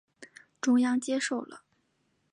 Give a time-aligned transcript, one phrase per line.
[0.59, 1.61] 中央接受了。